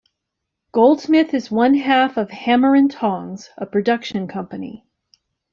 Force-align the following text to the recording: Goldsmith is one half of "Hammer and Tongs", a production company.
Goldsmith 0.71 1.31
is 1.31 1.51
one 1.51 1.75
half 1.75 2.17
of 2.17 2.31
"Hammer 2.31 2.73
and 2.73 2.89
Tongs", 2.89 3.51
a 3.55 3.67
production 3.67 4.27
company. 4.27 4.87